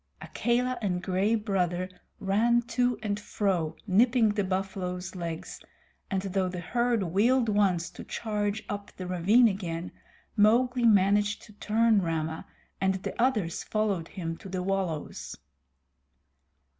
Akela 0.19 0.79
and 0.81 1.03
Gray 1.03 1.35
Brother 1.35 1.87
ran 2.19 2.63
to 2.63 2.97
and 3.03 3.19
fro 3.19 3.75
nipping 3.85 4.29
the 4.29 4.43
buffaloes' 4.43 5.13
legs, 5.13 5.59
and 6.09 6.23
though 6.23 6.49
the 6.49 6.59
herd 6.59 7.03
wheeled 7.03 7.47
once 7.47 7.91
to 7.91 8.03
charge 8.03 8.63
up 8.67 8.91
the 8.97 9.05
ravine 9.05 9.47
again, 9.47 9.91
Mowgli 10.35 10.85
managed 10.85 11.43
to 11.43 11.53
turn 11.53 12.01
Rama, 12.01 12.47
and 12.81 12.95
the 12.95 13.21
others 13.21 13.63
followed 13.63 14.07
him 14.07 14.37
to 14.37 14.49
the 14.49 14.63
wallows. 14.63 15.35